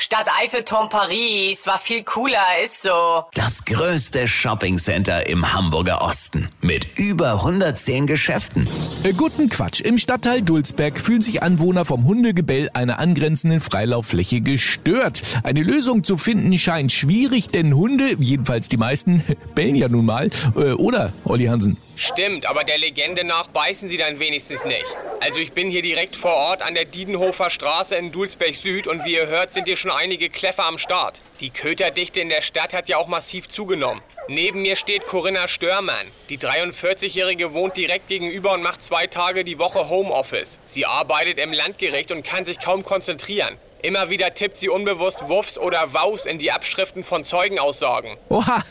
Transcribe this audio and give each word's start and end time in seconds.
Stadt 0.00 0.28
Eiffelturm 0.42 0.88
Paris 0.88 1.66
war 1.66 1.78
viel 1.78 2.02
cooler, 2.04 2.40
ist 2.64 2.80
so. 2.80 3.24
Das 3.34 3.66
größte 3.66 4.26
Shoppingcenter 4.26 5.28
im 5.28 5.52
Hamburger 5.52 6.00
Osten 6.00 6.48
mit 6.62 6.98
über 6.98 7.34
110 7.34 8.06
Geschäften. 8.06 8.66
Äh, 9.02 9.12
guten 9.12 9.50
Quatsch. 9.50 9.82
Im 9.82 9.98
Stadtteil 9.98 10.40
Dulsberg 10.40 10.98
fühlen 10.98 11.20
sich 11.20 11.42
Anwohner 11.42 11.84
vom 11.84 12.06
Hundegebell 12.06 12.70
einer 12.72 12.98
angrenzenden 12.98 13.60
Freilauffläche 13.60 14.40
gestört. 14.40 15.20
Eine 15.42 15.62
Lösung 15.62 16.02
zu 16.02 16.16
finden 16.16 16.56
scheint 16.56 16.92
schwierig, 16.92 17.50
denn 17.50 17.76
Hunde, 17.76 18.16
jedenfalls 18.18 18.70
die 18.70 18.78
meisten, 18.78 19.22
bellen 19.54 19.74
ja 19.74 19.88
nun 19.88 20.06
mal. 20.06 20.30
Äh, 20.56 20.72
oder, 20.72 21.12
Olli 21.24 21.44
Hansen? 21.44 21.76
Stimmt, 22.02 22.46
aber 22.46 22.64
der 22.64 22.78
Legende 22.78 23.24
nach 23.24 23.48
beißen 23.48 23.86
sie 23.90 23.98
dann 23.98 24.18
wenigstens 24.18 24.64
nicht. 24.64 24.86
Also 25.20 25.38
ich 25.38 25.52
bin 25.52 25.68
hier 25.68 25.82
direkt 25.82 26.16
vor 26.16 26.32
Ort 26.32 26.62
an 26.62 26.72
der 26.72 26.86
Diedenhofer 26.86 27.50
Straße 27.50 27.94
in 27.94 28.10
Dulsberg 28.10 28.54
Süd 28.54 28.86
und 28.86 29.04
wie 29.04 29.16
ihr 29.16 29.26
hört, 29.26 29.52
sind 29.52 29.66
hier 29.66 29.76
schon 29.76 29.89
einige 29.90 30.28
Kläffer 30.28 30.64
am 30.64 30.78
Start. 30.78 31.20
Die 31.40 31.50
Köterdichte 31.50 32.20
in 32.20 32.28
der 32.28 32.42
Stadt 32.42 32.72
hat 32.74 32.88
ja 32.88 32.96
auch 32.96 33.08
massiv 33.08 33.48
zugenommen. 33.48 34.02
Neben 34.28 34.62
mir 34.62 34.76
steht 34.76 35.06
Corinna 35.06 35.48
Störmann. 35.48 36.06
Die 36.28 36.38
43-Jährige 36.38 37.52
wohnt 37.52 37.76
direkt 37.76 38.08
gegenüber 38.08 38.54
und 38.54 38.62
macht 38.62 38.82
zwei 38.82 39.06
Tage 39.06 39.44
die 39.44 39.58
Woche 39.58 39.88
Homeoffice. 39.88 40.58
Sie 40.66 40.86
arbeitet 40.86 41.38
im 41.38 41.52
Landgericht 41.52 42.12
und 42.12 42.24
kann 42.24 42.44
sich 42.44 42.60
kaum 42.60 42.84
konzentrieren. 42.84 43.56
Immer 43.82 44.10
wieder 44.10 44.34
tippt 44.34 44.58
sie 44.58 44.68
unbewusst 44.68 45.28
Wuffs 45.28 45.56
oder 45.56 45.94
Waus 45.94 46.26
in 46.26 46.38
die 46.38 46.52
Abschriften 46.52 47.02
von 47.02 47.24
Zeugenaussagen. 47.24 48.16
Oha, 48.28 48.62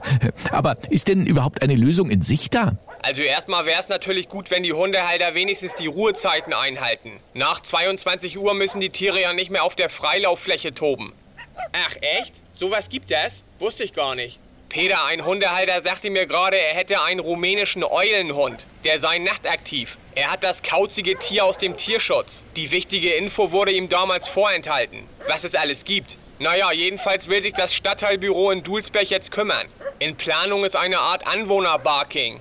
aber 0.52 0.78
ist 0.90 1.08
denn 1.08 1.26
überhaupt 1.26 1.64
eine 1.64 1.76
Lösung 1.76 2.12
in 2.12 2.22
Sicht 2.22 2.54
da? 2.54 2.78
Also 3.02 3.24
erstmal 3.24 3.66
wäre 3.66 3.80
es 3.80 3.90
natürlich 3.90 4.28
gut, 4.28 4.52
wenn 4.52 4.64
die 4.64 4.74
Hundehalter 4.74 5.34
wenigstens 5.34 5.74
die 5.76 5.88
Ruhezeiten 5.88 6.54
einhalten. 6.54 7.20
Nach 7.34 7.62
22 7.62 8.38
Uhr 8.38 8.54
müssen 8.54 8.82
die 8.82 8.90
Tiere 8.90 9.22
ja 9.22 9.34
nicht 9.34 9.52
mehr 9.52 9.64
auf 9.64 9.76
der 9.76 9.90
Freilauffläche 9.90 10.74
toben. 10.74 11.14
Ach 11.72 11.96
echt? 12.02 12.34
Sowas 12.54 12.90
gibt 12.90 13.12
es? 13.12 13.44
Wusste 13.60 13.84
ich 13.84 13.94
gar 13.94 14.16
nicht. 14.16 14.40
Peter, 14.68 15.04
ein 15.06 15.26
Hundehalter, 15.26 15.82
sagte 15.82 16.12
mir 16.12 16.28
gerade, 16.28 16.58
er 16.60 16.76
hätte 16.76 17.02
einen 17.02 17.20
rumänischen 17.20 17.84
Eulenhund. 17.84 18.68
Der 18.84 19.00
sei 19.00 19.18
nachtaktiv. 19.18 19.98
Er 20.14 20.32
hat 20.32 20.44
das 20.44 20.62
kauzige 20.62 21.18
Tier 21.18 21.46
aus 21.46 21.58
dem 21.58 21.76
Tierschutz. 21.76 22.44
Die 22.56 22.70
wichtige 22.70 23.14
Info 23.14 23.52
wurde 23.52 23.72
ihm 23.72 23.90
damals 23.90 24.28
vorenthalten. 24.28 25.08
Was 25.28 25.44
es 25.44 25.56
alles 25.56 25.86
gibt. 25.86 26.18
Naja, 26.38 26.72
jedenfalls 26.72 27.30
will 27.30 27.42
sich 27.42 27.54
das 27.54 27.74
Stadtteilbüro 27.74 28.52
in 28.52 28.62
Dulsberg 28.62 29.10
jetzt 29.10 29.32
kümmern. 29.32 29.68
In 29.98 30.16
Planung 30.16 30.64
ist 30.64 30.76
eine 30.76 31.00
Art 31.00 31.26
Anwohnerbarking. 31.26 32.40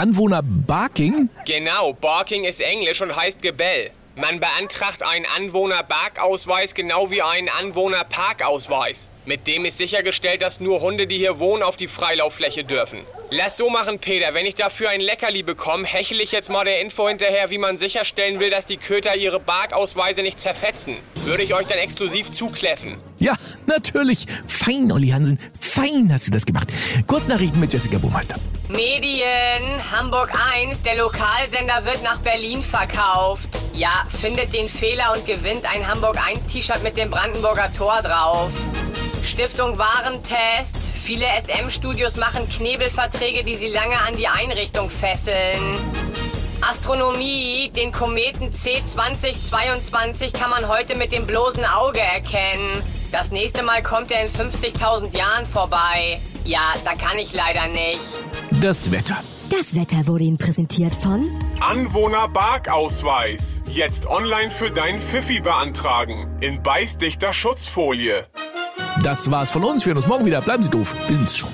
Anwohner 0.00 0.40
Barking? 0.42 1.28
Genau, 1.44 1.92
Barking 1.92 2.44
ist 2.44 2.62
Englisch 2.62 3.02
und 3.02 3.14
heißt 3.14 3.42
Gebell. 3.42 3.90
Man 4.16 4.40
beantragt 4.40 5.04
einen 5.04 5.24
Anwohner-Barkausweis 5.24 6.74
genau 6.74 7.10
wie 7.10 7.22
einen 7.22 7.48
Anwohner-Parkausweis. 7.48 9.08
Mit 9.24 9.46
dem 9.46 9.64
ist 9.64 9.78
sichergestellt, 9.78 10.42
dass 10.42 10.58
nur 10.58 10.80
Hunde, 10.80 11.06
die 11.06 11.16
hier 11.16 11.38
wohnen, 11.38 11.62
auf 11.62 11.76
die 11.76 11.86
Freilauffläche 11.86 12.64
dürfen. 12.64 13.00
Lass 13.30 13.56
so 13.56 13.70
machen, 13.70 14.00
Peter. 14.00 14.34
Wenn 14.34 14.46
ich 14.46 14.56
dafür 14.56 14.90
ein 14.90 15.00
Leckerli 15.00 15.44
bekomme, 15.44 15.86
hechel 15.86 16.20
ich 16.20 16.32
jetzt 16.32 16.50
mal 16.50 16.64
der 16.64 16.80
Info 16.80 17.06
hinterher, 17.06 17.50
wie 17.50 17.58
man 17.58 17.78
sicherstellen 17.78 18.40
will, 18.40 18.50
dass 18.50 18.66
die 18.66 18.78
Köter 18.78 19.14
ihre 19.14 19.38
Barkausweise 19.38 20.22
nicht 20.22 20.40
zerfetzen. 20.40 20.96
Würde 21.22 21.44
ich 21.44 21.54
euch 21.54 21.68
dann 21.68 21.78
exklusiv 21.78 22.32
zukläffen. 22.32 22.96
Ja, 23.18 23.36
natürlich. 23.66 24.26
Fein, 24.48 24.90
Olli 24.90 25.10
Hansen. 25.10 25.38
Fein 25.60 26.10
hast 26.12 26.26
du 26.26 26.32
das 26.32 26.44
gemacht. 26.44 26.68
Kurznachrichten 27.06 27.60
mit 27.60 27.72
Jessica 27.72 27.98
Burmeister. 27.98 28.34
Medien, 28.68 29.92
Hamburg 29.92 30.30
1, 30.56 30.82
der 30.82 30.96
Lokalsender 30.96 31.84
wird 31.84 32.02
nach 32.02 32.18
Berlin 32.18 32.62
verkauft. 32.62 33.49
Ja, 33.74 34.04
findet 34.20 34.52
den 34.52 34.68
Fehler 34.68 35.12
und 35.16 35.26
gewinnt 35.26 35.64
ein 35.64 35.86
Hamburg 35.86 36.18
1 36.18 36.46
T-Shirt 36.46 36.82
mit 36.82 36.96
dem 36.96 37.10
Brandenburger 37.10 37.72
Tor 37.72 38.02
drauf. 38.02 38.50
Stiftung 39.24 39.78
Warentest. 39.78 40.76
Viele 41.02 41.26
SM-Studios 41.26 42.16
machen 42.16 42.48
Knebelverträge, 42.48 43.44
die 43.44 43.56
sie 43.56 43.68
lange 43.68 43.98
an 43.98 44.16
die 44.16 44.28
Einrichtung 44.28 44.90
fesseln. 44.90 45.76
Astronomie, 46.60 47.70
den 47.74 47.90
Kometen 47.90 48.52
C2022 48.52 50.32
kann 50.32 50.50
man 50.50 50.68
heute 50.68 50.94
mit 50.94 51.10
dem 51.12 51.26
bloßen 51.26 51.64
Auge 51.64 52.00
erkennen. 52.00 52.82
Das 53.12 53.30
nächste 53.30 53.62
Mal 53.62 53.82
kommt 53.82 54.10
er 54.10 54.24
in 54.24 54.30
50.000 54.30 55.16
Jahren 55.16 55.46
vorbei. 55.46 56.20
Ja, 56.44 56.74
da 56.84 56.94
kann 56.94 57.18
ich 57.18 57.32
leider 57.32 57.66
nicht. 57.68 58.00
Das 58.60 58.90
Wetter. 58.92 59.16
Das 59.48 59.74
Wetter 59.74 60.06
wurde 60.06 60.24
Ihnen 60.24 60.38
präsentiert 60.38 60.94
von 60.94 61.28
Anwohner-Barkausweis. 61.60 63.60
Jetzt 63.66 64.06
online 64.06 64.50
für 64.50 64.70
dein 64.70 65.00
Pfiffi 65.00 65.40
beantragen. 65.40 66.38
In 66.40 66.62
beißdichter 66.62 67.32
Schutzfolie. 67.32 68.26
Das 69.02 69.30
war's 69.30 69.50
von 69.50 69.64
uns. 69.64 69.84
Wir 69.84 69.90
hören 69.90 69.98
uns 69.98 70.06
morgen 70.06 70.24
wieder. 70.24 70.40
Bleiben 70.40 70.62
Sie 70.62 70.70
doof. 70.70 70.94
Wir 71.06 71.16
sind's 71.16 71.36
schon. 71.36 71.50